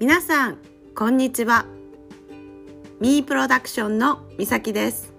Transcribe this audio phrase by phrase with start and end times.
[0.00, 0.56] 皆さん
[0.94, 1.66] こんにちは
[3.00, 5.12] ミープロダクションのみさきです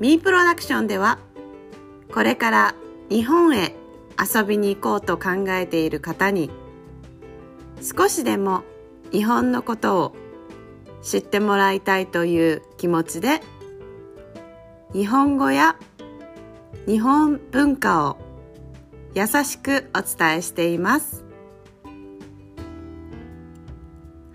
[0.00, 1.20] ミープロダクションでは
[2.12, 2.74] これから
[3.10, 3.76] 日本へ
[4.18, 6.50] 遊びに行こうと考えている方に
[7.80, 8.64] 少しでも
[9.12, 10.16] 日本のことを
[11.00, 13.40] 知ってもらいたいという気持ちで
[14.92, 15.76] 日本語や
[16.86, 18.16] 日本文化を
[19.14, 21.31] 優しくお伝えしています。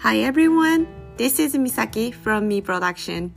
[0.07, 3.35] Hi everyone, this is Misaki from Me Production.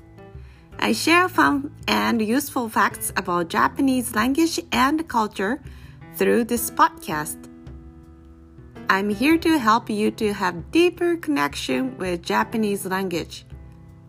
[0.79, 5.61] I share fun and useful facts about Japanese language and culture
[6.15, 7.39] through this podcast.
[8.89, 13.47] I'm here to help you to have deeper connection with Japanese language,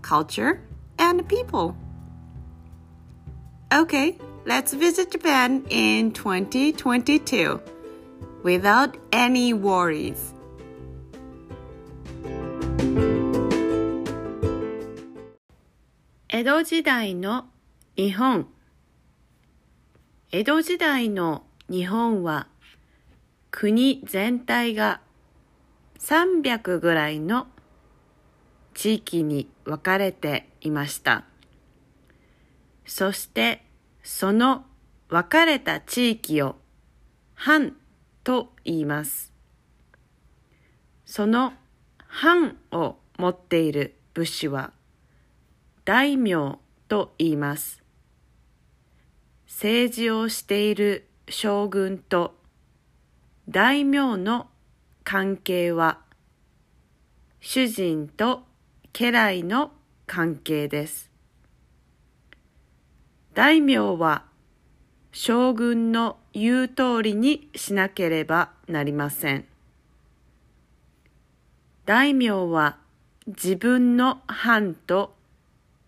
[0.03, 0.62] culture,
[0.99, 1.75] and people.
[3.73, 7.59] Okay, let's visit Japan in 2022
[8.43, 10.35] without any worries.
[16.41, 17.45] 江戸時代の
[17.95, 18.47] 日本
[20.31, 22.48] 江戸時代の日本は
[23.51, 25.01] 国全体が
[25.99, 27.45] 300ぐらいの
[28.73, 31.25] 地域に分かれていました。
[32.87, 33.63] そして
[34.01, 34.65] その
[35.09, 36.55] 分かれた地域を
[37.35, 37.76] 藩
[38.23, 39.31] と言います。
[41.05, 41.53] その
[42.07, 44.73] 藩を持っている武士は
[45.84, 47.82] 大名と言います。
[49.48, 52.35] 政治をしている将軍と
[53.49, 54.48] 大名の
[55.04, 55.99] 関係は
[57.40, 58.43] 主人と
[58.93, 59.71] 家来の
[60.05, 61.10] 関係です。
[63.34, 64.25] 大名は
[65.12, 69.45] 将軍の言う通りにしなければなりません。
[71.85, 72.78] 大名は
[73.25, 75.16] 自分の藩と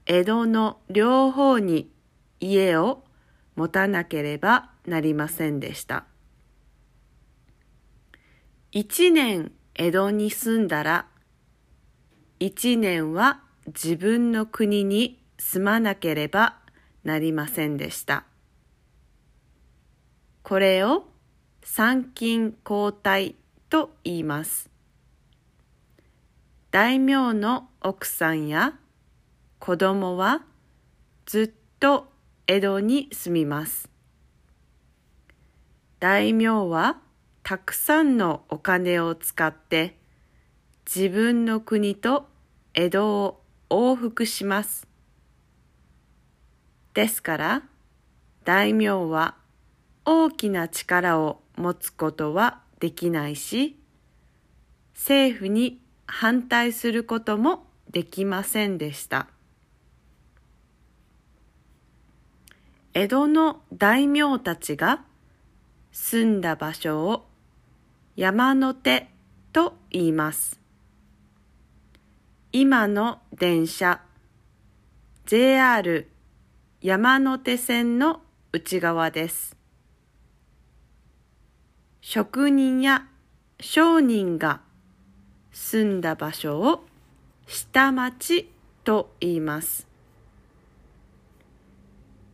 [0.06, 1.90] 江戸の両方に
[2.40, 3.04] 家を
[3.56, 6.06] 持たなければなりませんでした。
[8.72, 11.08] 一年江戸に住んだら、
[12.40, 16.58] 一年は自分の国に住まなければ
[17.04, 18.26] なりませんでした。
[20.42, 21.06] これを
[21.64, 23.36] 参勤交代
[23.70, 24.70] と言います。
[26.72, 28.74] 大名の奥さんや
[29.66, 30.42] 子供は
[31.26, 32.12] ずっと
[32.48, 33.90] 江戸に住みます。
[36.02, 36.98] 大名は
[37.44, 39.98] たくさんのお金を使って
[40.86, 42.28] 自分の国と
[42.74, 44.86] 江戸を往復します。
[46.94, 47.64] ですから
[48.44, 49.38] 大名は
[50.04, 53.80] 大きな力を持つことはできないし
[54.94, 59.33] 政府に反対することもできませんでした。
[62.96, 65.04] 江戸の大名たちが
[65.92, 67.26] 住んだ場所を
[68.16, 69.08] 山手
[69.52, 70.60] と言います。
[72.52, 74.00] 今の電車
[75.26, 76.08] JR
[76.82, 78.22] 山手線の
[78.52, 79.58] 内側です。
[82.00, 83.08] 職人や
[83.60, 84.62] 商人が
[85.52, 86.86] 住んだ場所を
[87.48, 88.52] 下町
[88.84, 89.93] と言います。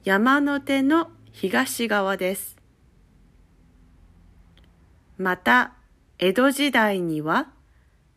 [0.10, 2.58] 山手の東側です。
[5.20, 5.76] また、
[6.18, 7.52] 江戸時代には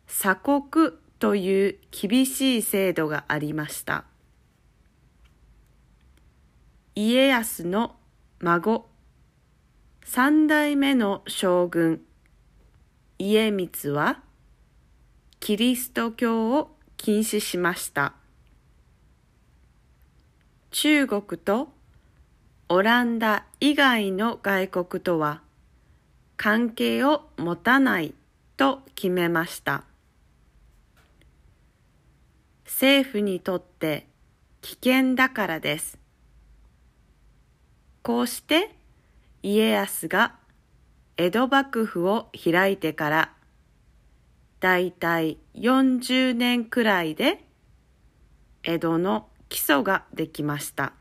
[0.07, 4.05] 鎖国という厳しい制度がありました。
[6.95, 7.95] 家康の
[8.39, 8.87] 孫、
[10.03, 12.01] 三代目の将軍、
[13.19, 14.23] 家光は
[15.39, 18.15] キリスト教を禁止しました。
[20.71, 21.69] 中国と
[22.69, 25.41] オランダ以外の外国とは
[26.37, 28.13] 関係を持たない
[28.57, 29.83] と決めました。
[32.65, 34.07] 政府にとって
[34.61, 35.97] 危険だからです。
[38.01, 38.75] こうして
[39.41, 40.35] 家康が
[41.17, 43.33] 江戸幕府を開いてから
[44.59, 47.43] だいたい40年くらいで
[48.63, 50.93] 江戸の基礎ができました。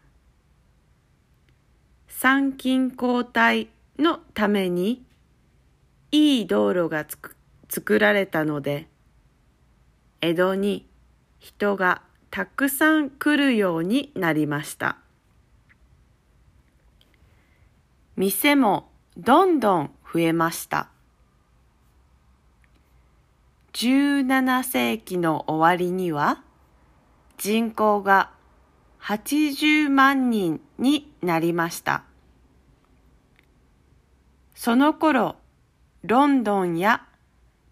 [2.22, 5.04] 参勤交代のために
[6.12, 7.04] いい道路が
[7.69, 8.86] 作られたので、
[10.20, 10.86] 江戸に
[11.40, 14.98] 人がたくさん来るようになりました。
[18.14, 20.90] 店もどんどん増えました。
[23.72, 26.40] 17世紀の終わりには
[27.36, 28.30] 人口が
[29.00, 32.04] 80万人になりました。
[34.64, 35.34] その頃、
[36.04, 37.04] ロンドンや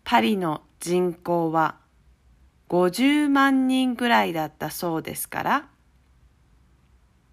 [0.03, 1.77] パリの人口は
[2.69, 5.69] 50万人ぐらいだったそうですから、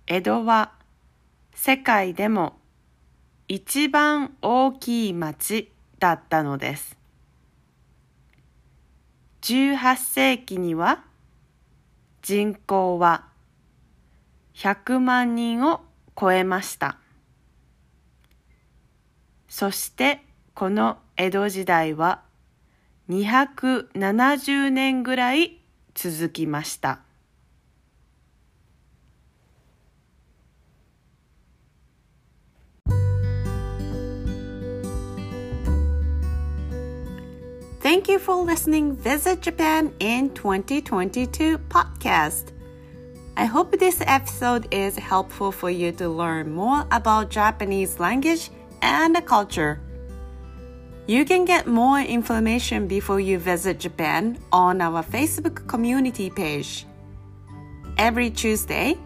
[0.05, 0.73] 江戸は
[1.55, 2.59] 世界でも
[3.47, 6.95] 一番大きい町だったのです。
[9.41, 11.03] 18世紀には
[12.21, 13.25] 人口は
[14.53, 15.81] 100万人を
[16.15, 16.99] 超えました。
[19.47, 20.21] そして
[20.53, 22.21] この江戸時代は
[23.09, 25.61] 270年ぐらい
[25.93, 27.01] 続きました。
[37.81, 42.51] Thank you for listening Visit Japan in 2022 podcast.
[43.37, 48.51] I hope this episode is helpful for you to learn more about Japanese language
[48.81, 49.79] and the culture.
[51.07, 56.85] You can get more information before you visit Japan on our Facebook community page.
[57.97, 58.97] Every Tuesday,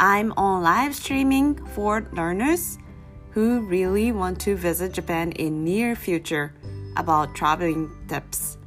[0.00, 2.78] I'm on live streaming for learners
[3.30, 6.54] who really want to visit Japan in near future
[6.96, 8.58] about traveling tips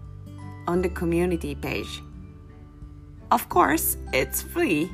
[0.67, 2.01] on the community page.
[3.31, 4.89] Of course, it's free.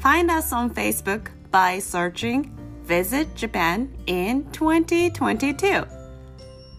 [0.00, 2.57] Find us on Facebook by searching
[2.88, 5.84] Visit Japan in 2022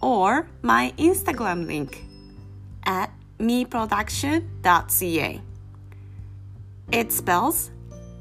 [0.02, 2.04] or my Instagram link
[2.84, 5.42] at meproduction.ca.
[6.92, 7.70] It spells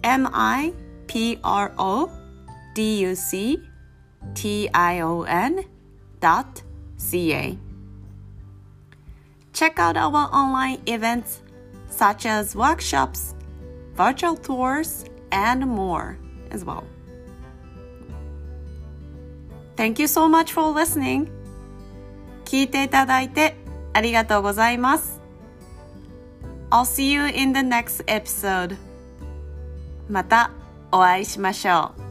[0.05, 0.75] M I
[1.07, 2.13] P R O
[2.75, 3.63] D U C
[4.35, 5.65] T I O N
[6.21, 6.61] dot
[6.99, 7.59] ca.
[9.55, 11.41] Check out our online events
[11.89, 13.35] such as workshops,
[13.95, 16.19] virtual tours, and more
[16.51, 16.85] as well.
[19.79, 21.29] Thank you so much for listening.
[22.45, 23.55] 聞いていただいて
[23.93, 25.21] ありがとうございます。
[26.71, 28.77] I'll see you in the next episode.
[30.11, 30.51] また
[30.91, 32.08] お会いしましょう。